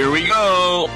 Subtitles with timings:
[0.00, 0.86] Here we go.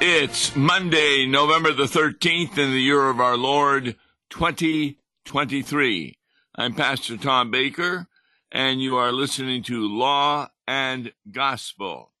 [0.00, 3.96] It's Monday, November the 13th in the year of our Lord
[4.30, 6.18] 2023.
[6.54, 8.06] I'm Pastor Tom Baker,
[8.52, 12.12] and you are listening to Law and Gospel.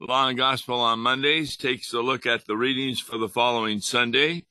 [0.00, 4.46] Law and Gospel on Mondays takes a look at the readings for the following Sunday,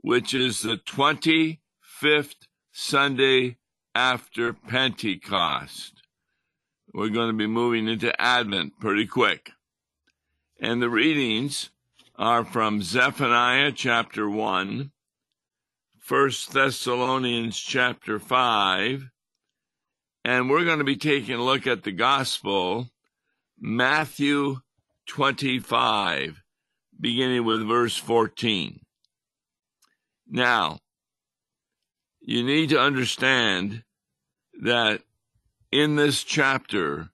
[0.00, 3.58] which is the 25th Sunday
[3.94, 6.02] after Pentecost.
[6.92, 9.52] We're going to be moving into Advent pretty quick.
[10.60, 11.70] And the readings
[12.16, 14.92] are from Zephaniah chapter 1,
[16.08, 19.10] 1 Thessalonians chapter 5,
[20.24, 22.88] and we're going to be taking a look at the gospel,
[23.58, 24.58] Matthew
[25.08, 26.40] 25,
[27.00, 28.78] beginning with verse 14.
[30.28, 30.78] Now,
[32.20, 33.82] you need to understand
[34.62, 35.02] that
[35.72, 37.10] in this chapter,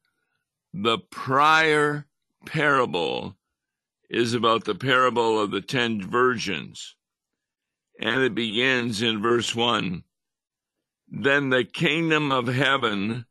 [0.75, 2.07] the prior
[2.47, 3.37] parable
[4.09, 6.97] is about the parable of the ten virgins.
[8.01, 10.03] And it begins in verse 1
[11.09, 13.27] Then the kingdom of heaven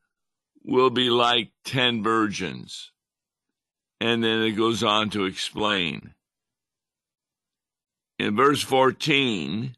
[0.63, 2.91] will be like ten virgins.
[3.99, 6.13] And then it goes on to explain.
[8.17, 9.75] In verse 14,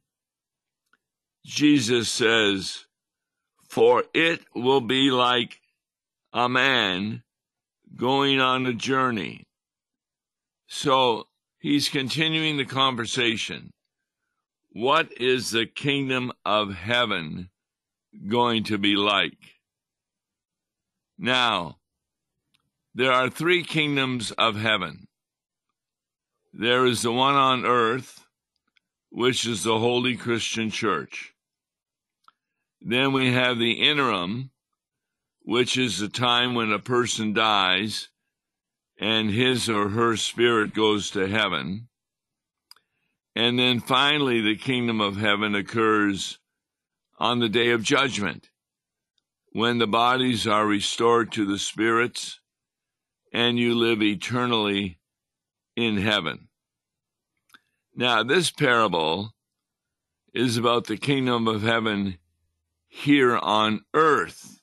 [1.45, 2.86] Jesus says,
[3.68, 5.60] For it will be like
[6.34, 7.23] a man
[7.95, 9.44] going on a journey.
[10.67, 11.28] So
[11.59, 13.72] he's continuing the conversation.
[14.72, 17.50] What is the kingdom of heaven
[18.28, 19.38] going to be like?
[21.17, 21.78] Now,
[22.95, 25.08] there are three kingdoms of heaven.
[26.53, 28.26] There is the one on earth,
[29.10, 31.33] which is the Holy Christian Church.
[32.82, 34.52] Then we have the interim,
[35.52, 38.08] which is the time when a person dies
[38.98, 41.89] and his or her spirit goes to heaven.
[43.36, 46.40] And then finally, the kingdom of heaven occurs
[47.20, 48.48] on the day of judgment,
[49.52, 52.40] when the bodies are restored to the spirits
[53.34, 55.00] and you live eternally
[55.76, 56.48] in heaven.
[57.94, 59.34] Now, this parable
[60.34, 62.20] is about the kingdom of heaven
[62.88, 64.61] here on earth.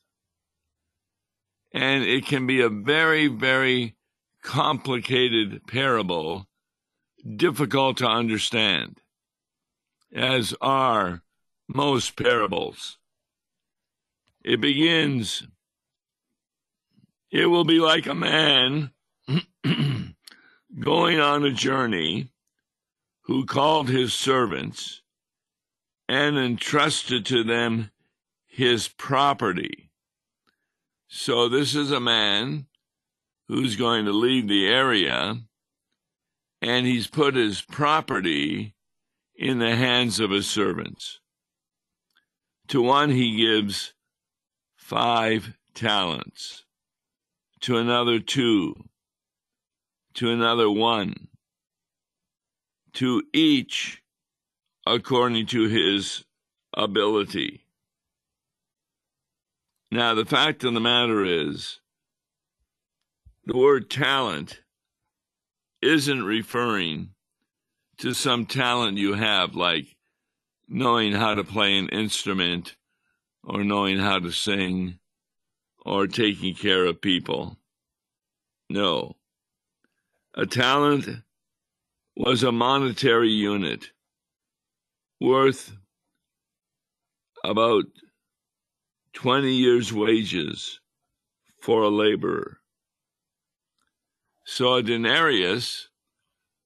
[1.72, 3.96] And it can be a very, very
[4.42, 6.46] complicated parable,
[7.36, 9.00] difficult to understand,
[10.12, 11.22] as are
[11.68, 12.98] most parables.
[14.42, 15.46] It begins,
[17.30, 18.92] it will be like a man
[20.78, 22.30] going on a journey
[23.22, 25.02] who called his servants
[26.08, 27.90] and entrusted to them
[28.46, 29.87] his property.
[31.08, 32.66] So this is a man
[33.48, 35.38] who's going to leave the area,
[36.60, 38.74] and he's put his property
[39.34, 41.20] in the hands of his servants.
[42.68, 43.94] To one he gives
[44.76, 46.64] five talents,
[47.60, 48.74] to another two,
[50.14, 51.28] to another one,
[52.92, 54.02] to each
[54.86, 56.24] according to his
[56.74, 57.64] ability.
[59.90, 61.80] Now, the fact of the matter is,
[63.44, 64.60] the word talent
[65.80, 67.10] isn't referring
[67.98, 69.96] to some talent you have, like
[70.68, 72.76] knowing how to play an instrument
[73.42, 74.98] or knowing how to sing
[75.86, 77.56] or taking care of people.
[78.68, 79.16] No.
[80.34, 81.08] A talent
[82.14, 83.90] was a monetary unit
[85.20, 85.72] worth
[87.42, 87.84] about
[89.18, 90.78] 20 years' wages
[91.60, 92.60] for a laborer.
[94.44, 95.88] So a denarius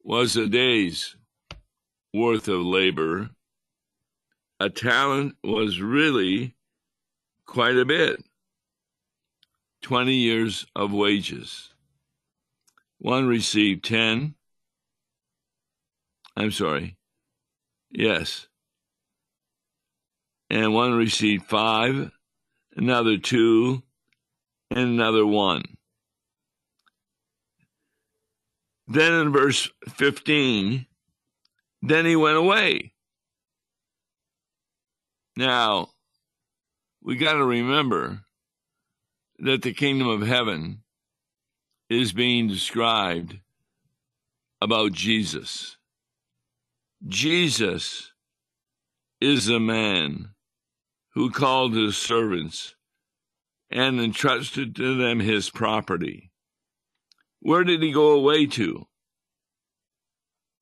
[0.05, 1.17] was a day's
[2.13, 3.31] worth of labor.
[4.61, 6.55] A talent was really
[7.47, 8.23] quite a bit
[9.81, 11.73] 20 years of wages.
[12.99, 14.35] One received 10.
[16.37, 16.99] I'm sorry.
[17.91, 18.47] Yes.
[20.51, 22.11] And one received five
[22.77, 23.83] another two,
[24.71, 25.63] and another one.
[28.87, 30.87] Then in verse 15,
[31.83, 32.93] then he went away.
[35.37, 35.91] Now,
[37.03, 38.25] we got to remember
[39.39, 40.83] that the kingdom of heaven
[41.89, 43.39] is being described
[44.61, 45.77] about Jesus.
[47.07, 48.13] Jesus
[49.21, 50.32] is a man
[51.15, 52.75] who called his servants
[53.71, 56.31] and entrusted to them his property.
[57.41, 58.87] Where did he go away to?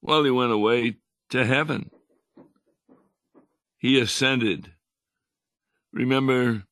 [0.01, 0.97] Well, he went away
[1.31, 1.91] to heaven.
[3.79, 4.73] He ascended.
[5.93, 6.65] Remember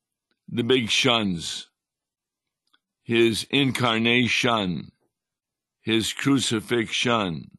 [0.49, 1.69] the big shuns
[3.09, 4.93] his incarnation,
[5.81, 7.51] his crucifixion,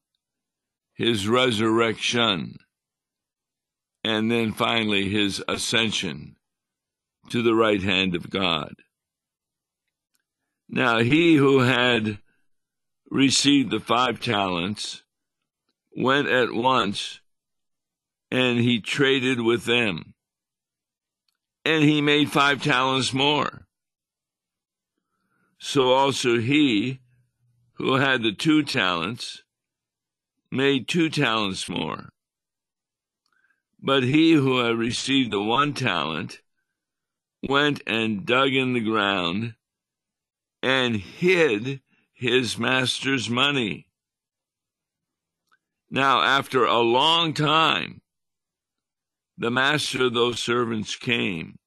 [0.93, 2.55] his resurrection,
[4.03, 6.35] and then finally his ascension
[7.29, 8.73] to the right hand of God.
[10.67, 12.19] Now, he who had
[13.09, 15.03] received the five talents
[15.95, 17.19] went at once
[18.31, 20.13] and he traded with them.
[21.65, 23.67] And he made five talents more.
[25.57, 27.01] So also he
[27.73, 29.43] who had the two talents
[30.51, 32.09] made two talents more.
[33.81, 36.41] But he who had received the one talent
[37.47, 39.55] went and dug in the ground
[40.61, 41.81] and hid
[42.13, 43.87] his master's money.
[45.89, 48.01] Now, after a long time,
[49.37, 51.57] the master of those servants came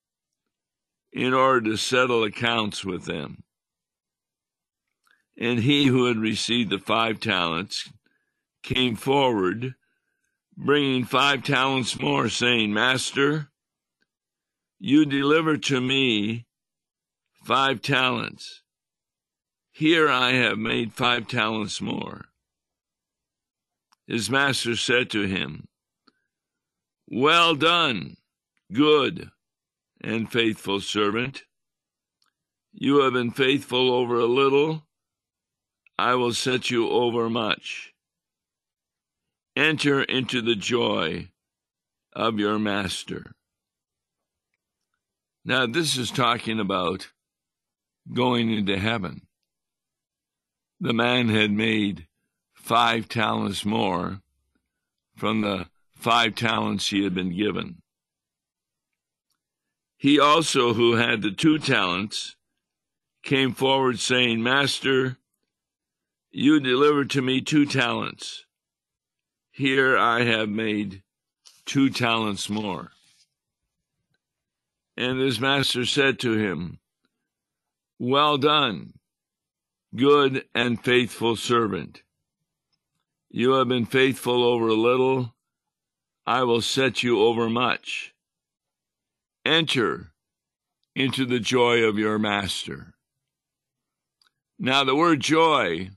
[1.12, 3.42] in order to settle accounts with them.
[5.38, 7.90] And he who had received the five talents
[8.62, 9.74] came forward,
[10.56, 13.49] bringing five talents more, saying, Master,
[14.78, 16.46] you deliver to me
[17.44, 18.62] five talents.
[19.70, 22.26] Here I have made five talents more.
[24.06, 25.69] His master said to him,
[27.08, 28.16] Well done,
[28.72, 29.31] good
[30.00, 31.44] and faithful servant.
[32.72, 34.87] You have been faithful over a little
[35.98, 37.93] I will set you over much.
[39.54, 41.28] Enter into the joy
[42.14, 43.32] of your master.
[45.44, 47.08] Now, this is talking about
[48.12, 49.26] going into heaven.
[50.81, 52.06] The man had made
[52.54, 54.20] five talents more
[55.16, 57.82] from the five talents he had been given.
[59.96, 62.37] He also, who had the two talents,
[63.22, 65.19] came forward saying, Master,
[66.31, 68.44] you delivered to me two talents.
[69.52, 71.02] Here I have made
[71.66, 72.90] two talents more.
[74.96, 76.78] And his master said to him,
[77.99, 78.94] Well done,
[79.94, 82.02] good and faithful servant.
[83.31, 85.34] You have been faithful over a little,
[86.26, 88.14] I will set you over much.
[89.44, 90.12] Enter
[90.94, 92.94] into the joy of your master.
[94.58, 95.90] Now, the word joy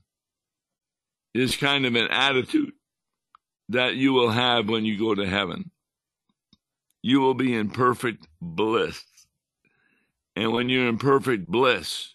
[1.32, 2.72] is kind of an attitude
[3.68, 5.70] that you will have when you go to heaven.
[7.02, 9.04] You will be in perfect bliss.
[10.34, 12.14] And when you're in perfect bliss,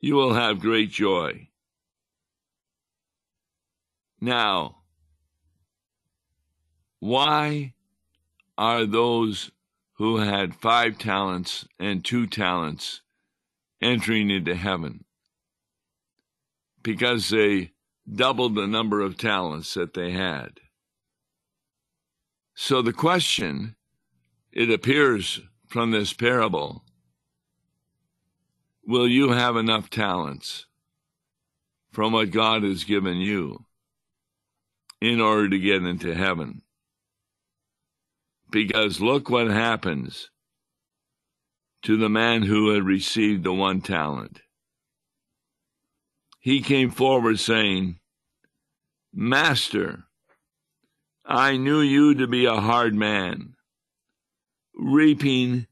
[0.00, 1.48] you will have great joy.
[4.20, 4.78] Now,
[7.00, 7.74] why
[8.56, 9.50] are those
[9.94, 13.02] who had five talents and two talents
[13.80, 15.04] entering into heaven?
[16.82, 17.73] Because they
[18.12, 20.60] doubled the number of talents that they had.
[22.54, 23.76] So the question,
[24.52, 26.84] it appears from this parable,
[28.86, 30.66] will you have enough talents
[31.90, 33.64] from what God has given you
[35.00, 36.62] in order to get into heaven?
[38.50, 40.30] Because look what happens
[41.82, 44.40] to the man who had received the one talent
[46.44, 47.98] he came forward saying,
[49.14, 50.04] Master,
[51.24, 53.54] I knew you to be a hard man,
[54.74, 55.66] reaping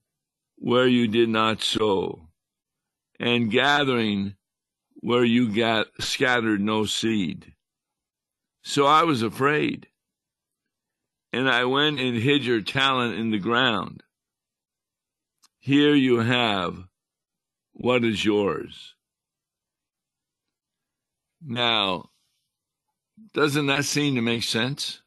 [0.57, 2.29] where you did not sow,
[3.21, 4.37] and gathering
[4.95, 7.53] where you got scattered no seed.
[8.63, 9.89] So I was afraid,
[11.35, 14.03] and I went and hid your talent in the ground.
[15.59, 16.85] Here you have
[17.75, 18.95] what is yours.
[21.45, 22.11] Now,
[23.35, 25.01] doesn't that seem to make sense?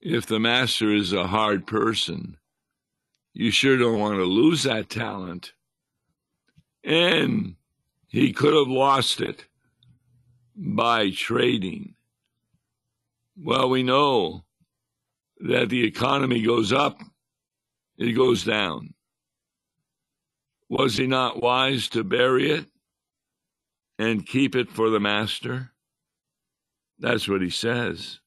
[0.00, 2.36] If the master is a hard person,
[3.32, 5.52] you sure don't want to lose that talent.
[6.84, 7.56] And
[8.08, 9.46] he could have lost it
[10.54, 11.94] by trading.
[13.36, 14.44] Well, we know
[15.38, 17.00] that the economy goes up,
[17.96, 18.94] it goes down.
[20.68, 22.66] Was he not wise to bury it?
[24.02, 25.70] And keep it for the master?
[26.98, 28.18] That's what he says.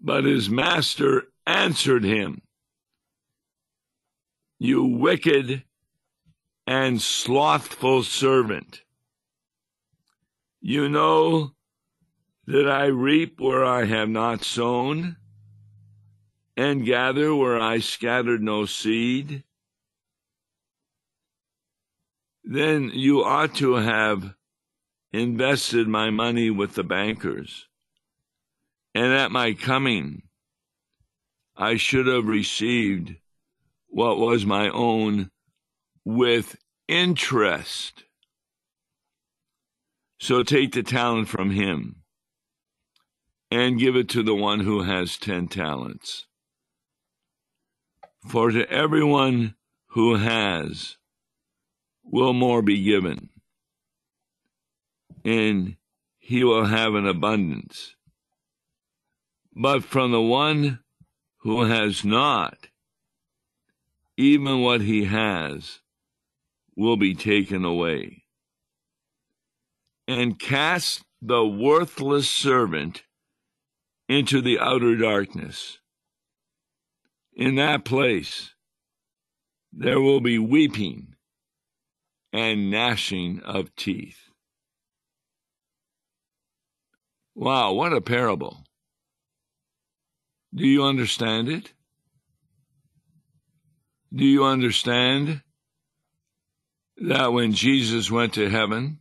[0.00, 2.40] But his master answered him,
[4.58, 5.64] You wicked
[6.66, 8.82] and slothful servant.
[10.62, 11.52] You know
[12.46, 15.16] that I reap where I have not sown,
[16.56, 19.44] and gather where I scattered no seed.
[22.44, 24.34] Then you ought to have
[25.12, 27.66] invested my money with the bankers,
[28.94, 30.22] and at my coming
[31.56, 33.16] I should have received
[33.88, 35.30] what was my own
[36.04, 36.56] with
[36.88, 38.04] interest.
[40.18, 41.96] So take the talent from him
[43.50, 46.26] and give it to the one who has ten talents.
[48.26, 49.54] For to everyone
[49.88, 50.96] who has
[52.10, 53.28] will more be given,
[55.24, 55.76] and
[56.18, 57.94] he will have an abundance.
[59.54, 60.80] But from the one
[61.38, 62.68] who has not,
[64.16, 65.80] even what he has
[66.76, 68.24] will be taken away.
[70.06, 73.04] And cast the worthless servant
[74.08, 75.78] into the outer darkness.
[77.34, 78.54] In that place,
[79.72, 81.09] there will be weeping
[82.32, 84.30] and gnashing of teeth.
[87.34, 88.64] Wow, what a parable!
[90.54, 91.72] Do you understand it?
[94.12, 95.42] Do you understand
[96.96, 98.98] that when Jesus went to heaven,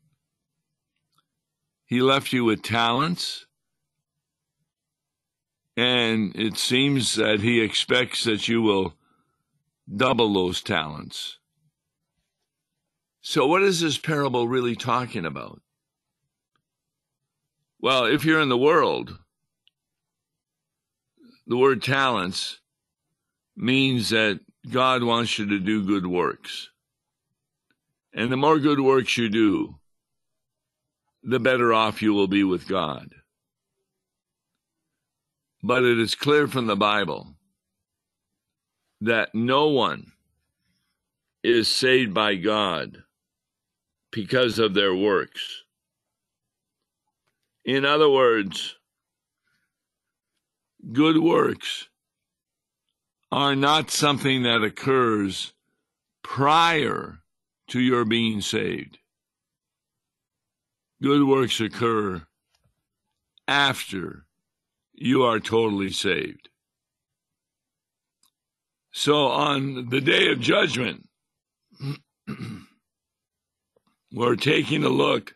[1.86, 3.48] he left you with talents?
[5.76, 8.94] And it seems that he expects that you will
[9.94, 11.39] double those talents.
[13.30, 15.62] So, what is this parable really talking about?
[17.80, 19.20] Well, if you're in the world,
[21.46, 22.60] the word talents
[23.56, 26.72] means that God wants you to do good works.
[28.16, 29.76] And the more good works you do,
[31.22, 33.14] the better off you will be with God.
[35.62, 37.36] But it is clear from the Bible
[39.02, 40.14] that no one
[41.44, 43.04] is saved by God
[44.12, 45.64] because of their works.
[47.66, 48.76] In other words,
[50.92, 51.88] good works
[53.32, 55.54] are not something that occurs
[56.24, 57.20] prior
[57.68, 58.98] to your being saved.
[61.02, 62.24] Good works occur
[63.48, 64.26] after
[64.94, 66.50] you are totally saved.
[68.92, 71.08] So on the day of judgment,
[74.12, 75.36] we're taking a look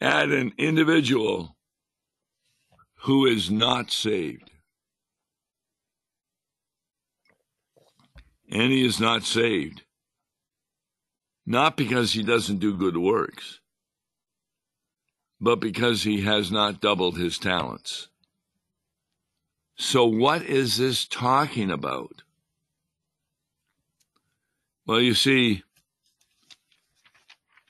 [0.00, 1.56] at an individual
[3.02, 4.52] who is not saved.
[8.52, 9.82] and he is not saved.
[11.46, 13.60] Not because he doesn't do good works,
[15.40, 18.08] but because he has not doubled his talents.
[19.76, 22.22] So, what is this talking about?
[24.86, 25.62] Well, you see,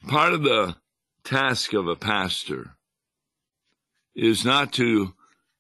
[0.06, 0.76] part of the
[1.25, 2.76] task of a pastor
[4.14, 5.14] is not to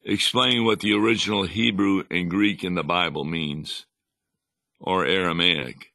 [0.04, 3.86] explain what the original Hebrew and Greek in the Bible means
[4.80, 5.92] or Aramaic.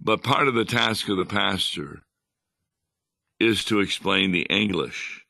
[0.00, 2.02] But part of the task of the pastor
[3.38, 5.24] is to explain the English.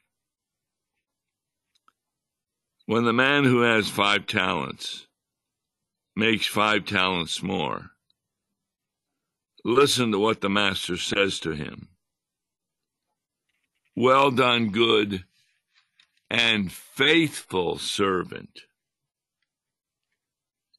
[2.86, 5.06] When the man who has five talents
[6.16, 7.90] makes five talents more,
[9.64, 11.88] listen to what the master says to him.
[13.96, 15.24] Well done, good
[16.30, 18.60] and faithful servant.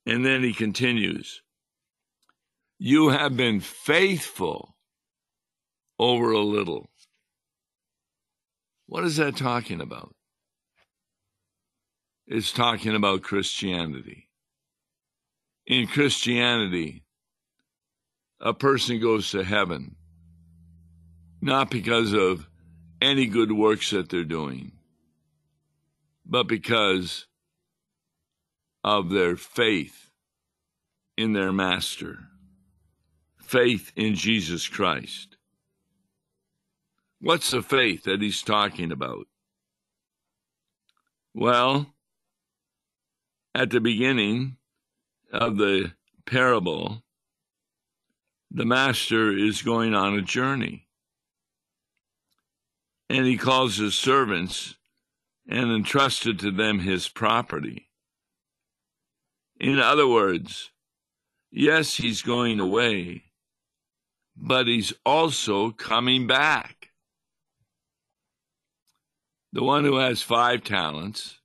[0.06, 1.42] And then he continues,
[2.80, 4.76] You have been faithful
[6.00, 6.90] over a little.
[8.88, 10.16] What is that talking about?
[12.26, 14.30] It's talking about Christianity.
[15.68, 17.04] In Christianity,
[18.42, 19.96] a person goes to heaven
[21.42, 22.48] not because of
[23.02, 24.72] any good works that they're doing,
[26.26, 27.26] but because
[28.84, 30.12] of their faith
[31.18, 32.20] in their master,
[33.40, 35.36] faith in Jesus Christ.
[37.20, 39.28] What's the faith that he's talking about?
[41.34, 41.88] Well,
[43.54, 44.58] at the beginning
[45.32, 45.92] of the
[46.26, 47.04] parable,
[48.54, 50.88] the master is going on a journey.
[53.10, 54.76] And he calls his servants
[55.48, 57.90] and entrusted to them his property.
[59.60, 60.72] In other words,
[61.52, 63.24] yes, he's going away,
[64.36, 66.82] but he's also coming back.
[69.54, 71.40] the one who has five talents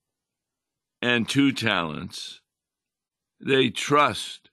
[1.03, 2.41] and two talents,
[3.41, 4.46] they trust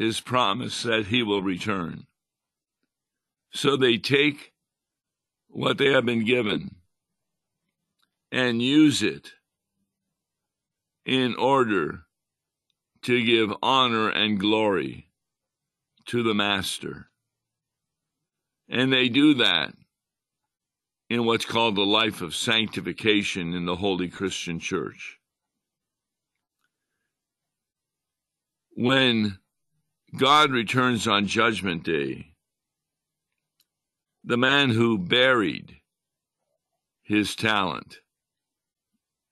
[0.00, 2.06] his promise that he will return.
[3.52, 4.54] So they take
[5.48, 6.76] what they have been given
[8.32, 9.32] and use it
[11.04, 12.04] in order
[13.02, 15.10] to give honor and glory
[16.06, 17.10] to the Master.
[18.70, 19.74] And they do that
[21.10, 25.18] in what's called the life of sanctification in the Holy Christian Church.
[28.74, 29.36] When
[30.16, 32.32] God returns on Judgment Day,
[34.24, 35.76] the man who buried
[37.02, 37.98] his talent,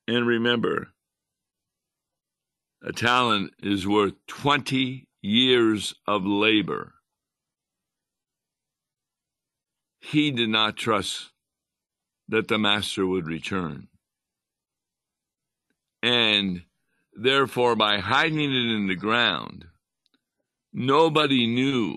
[0.07, 0.89] and remember,
[2.81, 6.93] a talent is worth 20 years of labor.
[9.99, 11.31] He did not trust
[12.29, 13.87] that the master would return.
[16.01, 16.63] And
[17.13, 19.65] therefore, by hiding it in the ground,
[20.73, 21.95] nobody knew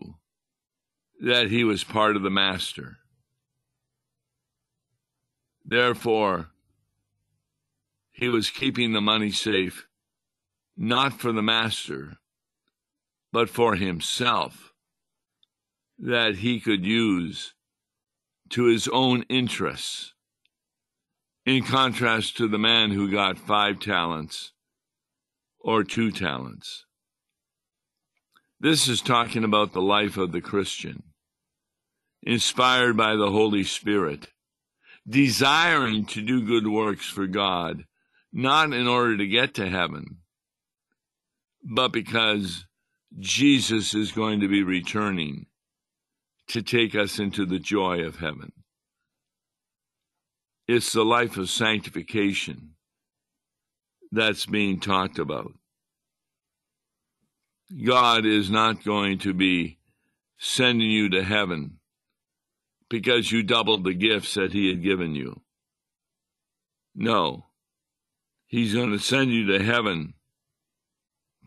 [1.21, 2.99] that he was part of the master.
[5.65, 6.51] Therefore,
[8.11, 9.87] he was keeping the money safe,
[10.77, 12.19] not for the master,
[13.33, 14.73] but for himself,
[15.99, 17.55] that he could use
[18.51, 20.13] to his own interests
[21.47, 24.53] in contrast to the man who got five talents
[25.59, 26.85] or two talents.
[28.63, 31.03] This is talking about the life of the Christian,
[32.23, 34.29] inspired by the Holy Spirit,
[35.05, 37.87] desiring to do good works for God,
[38.33, 40.19] not in order to get to heaven,
[41.65, 42.65] but because
[43.19, 45.47] Jesus is going to be returning
[46.47, 48.53] to take us into the joy of heaven.
[50.69, 52.75] It's the life of sanctification
[54.13, 55.51] that's being talked about.
[57.87, 59.79] God is not going to be
[60.39, 61.79] sending you to heaven
[62.91, 65.41] because you doubled the gifts that He had given you.
[66.95, 67.47] No,
[68.47, 70.15] He's going to send you to heaven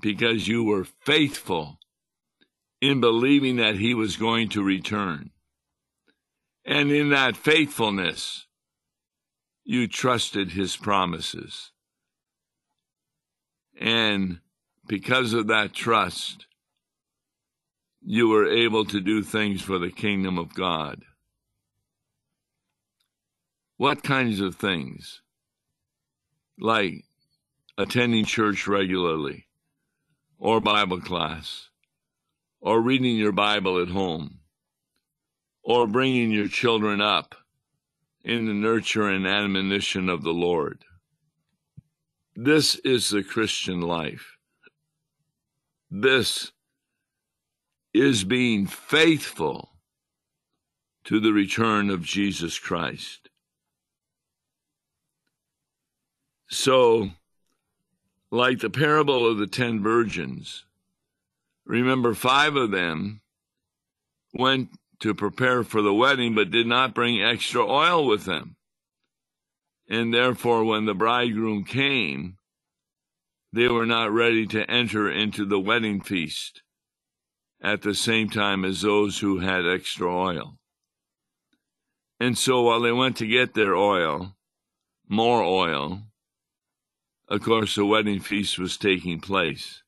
[0.01, 1.79] because you were faithful
[2.81, 5.31] in believing that He was going to return.
[6.65, 8.47] And in that faithfulness,
[9.65, 11.71] you trusted his promises.
[13.79, 14.39] And
[14.87, 16.45] because of that trust,
[18.01, 21.03] you were able to do things for the kingdom of God.
[23.77, 25.21] What kinds of things?
[26.59, 27.03] Like
[27.77, 29.47] attending church regularly,
[30.39, 31.69] or Bible class,
[32.61, 34.39] or reading your Bible at home,
[35.63, 37.35] or bringing your children up
[38.23, 40.85] in the nurture and admonition of the Lord.
[42.35, 44.34] This is the Christian life.
[45.89, 46.51] This
[47.93, 49.69] is being faithful
[51.05, 53.29] to the return of Jesus Christ.
[56.49, 57.11] So,
[58.31, 60.65] like the parable of the ten virgins,
[61.65, 63.21] remember five of them
[64.33, 64.69] went
[64.99, 68.55] to prepare for the wedding, but did not bring extra oil with them.
[69.87, 72.37] And therefore, when the bridegroom came,
[73.55, 76.61] they were not ready to enter into the wedding feast
[77.63, 80.57] at the same time as those who had extra oil.
[82.19, 84.35] And so while they went to get their oil,
[85.07, 86.01] more oil,
[87.29, 89.81] of course, the wedding feast was taking place.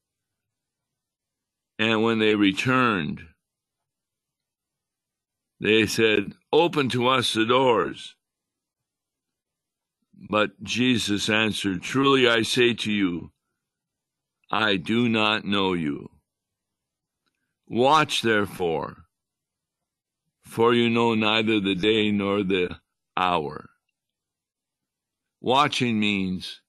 [1.78, 3.20] And when they returned,
[5.60, 8.16] they said, Open to us the doors.
[10.30, 13.32] But Jesus answered, Truly I say to you,
[14.50, 16.10] I do not know you.
[17.68, 19.06] Watch therefore,
[20.44, 22.78] for you know neither the day nor the
[23.18, 23.70] hour.
[25.42, 26.62] Watching means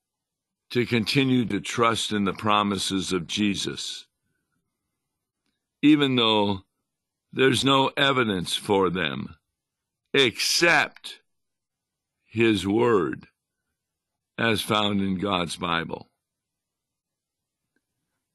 [0.70, 4.06] to continue to trust in the promises of Jesus,
[5.80, 6.62] even though
[7.32, 9.36] there's no evidence for them
[10.12, 11.20] except
[12.26, 13.28] His Word
[14.36, 16.08] as found in God's Bible.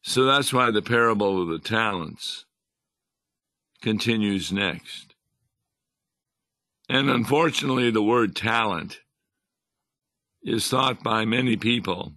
[0.03, 2.45] So that's why the parable of the talents
[3.81, 5.15] continues next.
[6.89, 8.99] And unfortunately, the word talent
[10.43, 12.13] is thought by many people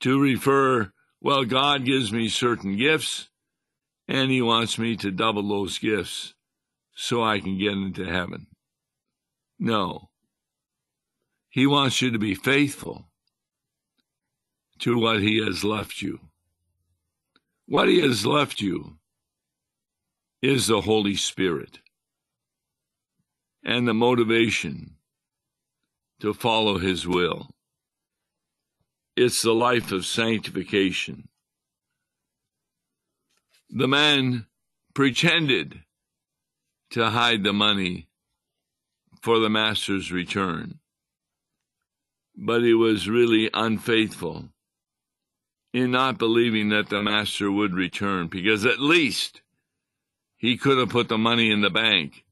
[0.00, 3.28] to refer, well, God gives me certain gifts,
[4.08, 6.34] and he wants me to double those gifts
[6.94, 8.48] so I can get into heaven.
[9.60, 10.10] No.
[11.48, 13.08] He wants you to be faithful
[14.80, 16.27] to what He has left you.
[17.70, 18.96] What He has left you
[20.40, 21.80] is the Holy Spirit
[23.62, 24.96] and the motivation
[26.20, 27.50] to follow His will.
[29.16, 31.28] It's the life of sanctification.
[33.68, 34.46] The man
[34.94, 35.82] pretended
[36.92, 38.08] to hide the money
[39.20, 40.78] for the master's return,
[42.34, 44.48] but he was really unfaithful
[45.72, 49.42] in not believing that the master would return because at least
[50.36, 52.24] he could have put the money in the bank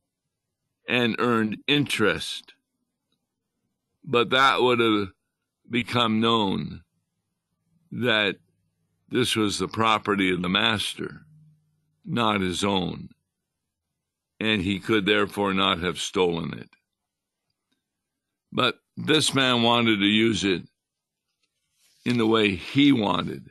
[0.89, 2.55] and earned interest.
[4.05, 5.09] But that would have
[5.69, 6.83] become known
[7.91, 8.37] that
[9.09, 11.23] this was the property of the master,
[12.05, 13.11] not his own,
[14.41, 16.71] and he could therefore not have stolen it.
[18.53, 20.63] But this man wanted to use it
[22.07, 23.51] in the way he wanted,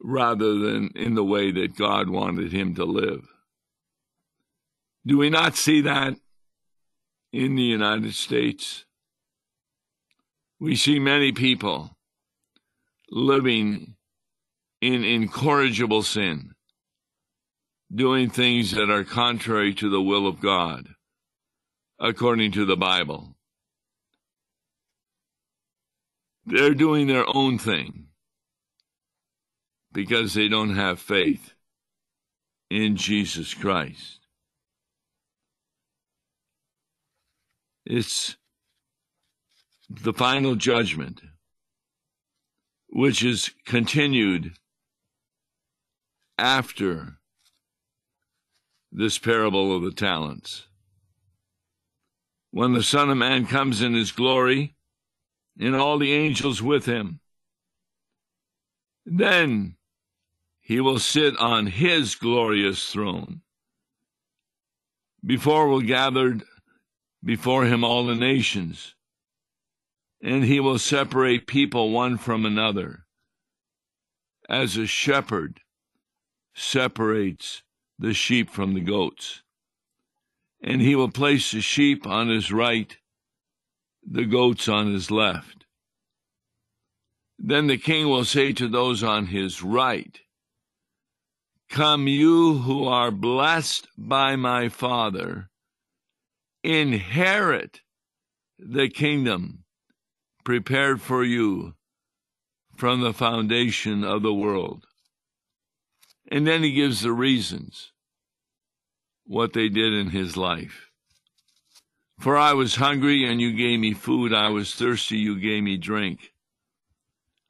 [0.00, 3.28] rather than in the way that God wanted him to live.
[5.06, 6.16] Do we not see that
[7.32, 8.84] in the United States?
[10.58, 11.96] We see many people
[13.08, 13.94] living
[14.80, 16.56] in incorrigible sin,
[17.94, 20.88] doing things that are contrary to the will of God,
[22.00, 23.31] according to the Bible.
[26.44, 28.08] They're doing their own thing
[29.92, 31.54] because they don't have faith
[32.70, 34.20] in Jesus Christ.
[37.84, 38.36] It's
[39.88, 41.20] the final judgment,
[42.88, 44.56] which is continued
[46.38, 47.18] after
[48.90, 50.66] this parable of the talents.
[52.50, 54.74] When the Son of Man comes in his glory,
[55.58, 57.20] and all the angels with him,
[59.04, 59.76] then
[60.60, 63.42] he will sit on his glorious throne.
[65.24, 66.44] Before were gathered
[67.24, 68.94] before him all the nations,
[70.20, 73.04] and he will separate people one from another,
[74.48, 75.60] as a shepherd
[76.54, 77.62] separates
[77.98, 79.42] the sheep from the goats.
[80.62, 82.96] And he will place the sheep on his right,
[84.08, 85.64] the goats on his left.
[87.38, 90.20] Then the king will say to those on his right,
[91.68, 95.48] Come, you who are blessed by my Father,
[96.62, 97.80] inherit
[98.58, 99.64] the kingdom
[100.44, 101.74] prepared for you
[102.76, 104.86] from the foundation of the world.
[106.30, 107.92] And then he gives the reasons
[109.24, 110.91] what they did in his life.
[112.22, 114.32] For I was hungry, and you gave me food.
[114.32, 116.32] I was thirsty, you gave me drink.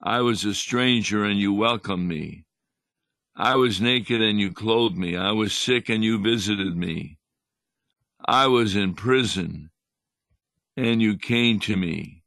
[0.03, 2.47] I was a stranger, and you welcomed me.
[3.37, 5.15] I was naked, and you clothed me.
[5.15, 7.19] I was sick, and you visited me.
[8.27, 9.69] I was in prison,
[10.75, 12.23] and you came to me.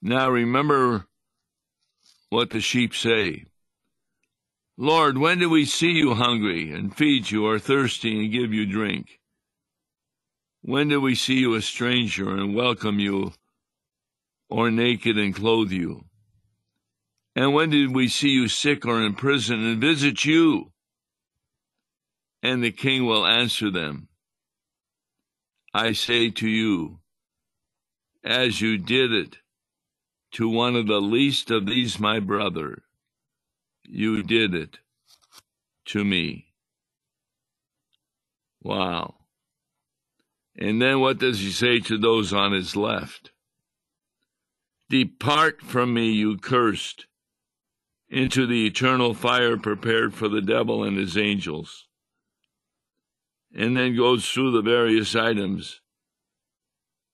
[0.00, 1.04] Now remember
[2.30, 3.44] what the sheep say.
[4.78, 8.64] Lord, when did we see you hungry and feed you, or thirsty and give you
[8.64, 9.19] drink?
[10.62, 13.32] When did we see you a stranger and welcome you,
[14.48, 16.04] or naked and clothe you?
[17.34, 20.72] And when did we see you sick or in prison and visit you?
[22.42, 24.08] And the king will answer them
[25.72, 26.98] I say to you,
[28.24, 29.38] as you did it
[30.32, 32.82] to one of the least of these my brother,
[33.84, 34.78] you did it
[35.86, 36.46] to me.
[38.62, 39.19] Wow.
[40.60, 43.30] And then what does he say to those on his left?
[44.90, 47.06] Depart from me, you cursed,
[48.10, 51.86] into the eternal fire prepared for the devil and his angels.
[53.54, 55.80] And then goes through the various items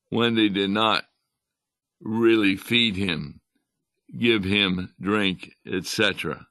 [0.08, 1.04] when they did not
[2.00, 3.40] really feed him,
[4.18, 6.46] give him drink, etc.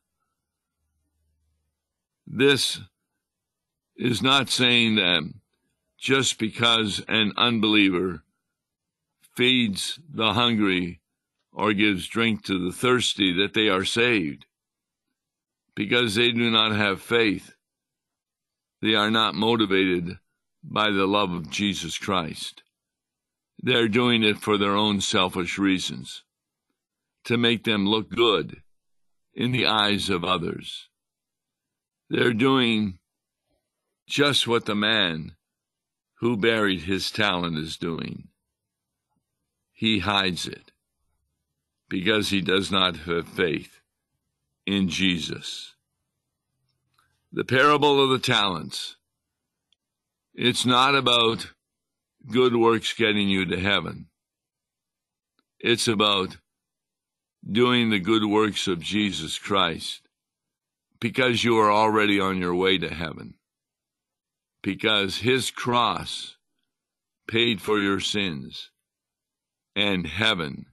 [2.26, 2.80] This
[3.98, 5.24] is not saying that
[5.98, 8.24] just because an unbeliever
[9.36, 11.02] feeds the hungry
[11.52, 14.46] or gives drink to the thirsty that they are saved.
[15.76, 17.56] Because they do not have faith,
[18.82, 20.20] they are not motivated
[20.64, 22.64] by the love of Jesus Christ.
[23.62, 26.24] They're doing it for their own selfish reasons,
[27.26, 28.62] to make them look good
[29.34, 30.90] in the eyes of others.
[32.10, 33.00] They're doing
[34.08, 35.36] just what the man
[36.26, 38.30] who buried his talent is doing.
[39.72, 40.72] he hides it
[41.88, 43.80] because he does not have faith
[44.66, 45.76] in Jesus.
[47.32, 48.96] The parable of the talents.
[50.34, 51.52] It's not about
[52.32, 54.08] good works getting you to heaven.
[55.60, 56.38] It's about
[57.48, 60.02] doing the good works of Jesus Christ
[61.00, 63.36] because you are already on your way to heaven.
[64.66, 66.38] Because his cross
[67.28, 68.72] paid for your sins
[69.76, 70.66] and heaven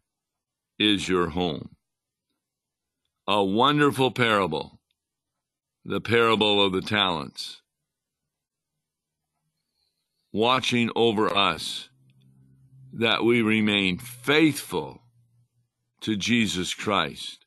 [0.78, 1.76] is your home.
[3.28, 4.80] A wonderful parable,
[5.84, 7.60] the parable of the talents,
[10.32, 11.90] watching over us
[12.94, 15.02] that we remain faithful
[16.00, 17.44] to Jesus Christ,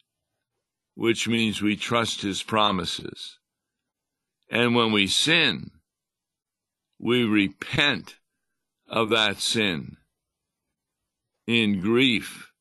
[0.94, 3.40] which means we trust his promises.
[4.52, 5.72] And when we sin,
[7.00, 8.16] we repent
[8.88, 9.98] of that sin
[11.48, 12.52] in grief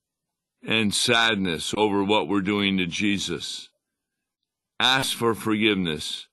[0.66, 3.68] and sadness over what we're doing to Jesus.
[4.80, 6.26] Ask for forgiveness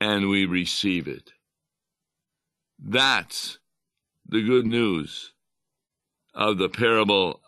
[0.00, 1.32] and we receive it.
[2.78, 3.58] That's
[4.26, 5.32] the good news
[6.34, 7.40] of the parable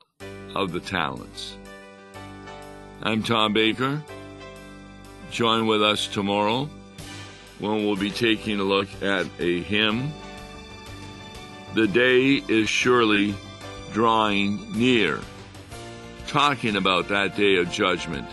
[0.54, 1.56] of the talents.
[3.02, 4.02] I'm Tom Baker.
[5.30, 6.68] Join with us tomorrow
[7.62, 10.12] when we'll be taking a look at a hymn.
[11.74, 13.36] The day is surely
[13.92, 15.20] drawing near,
[16.26, 18.28] talking about that day of judgment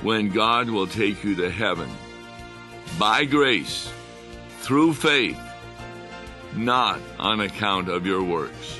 [0.00, 1.90] when God will take you to heaven
[2.98, 3.92] by grace
[4.60, 5.38] through faith,
[6.56, 8.78] not on account of your works.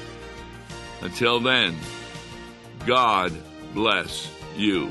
[1.03, 1.77] Until then,
[2.87, 3.35] God
[3.75, 4.91] bless you.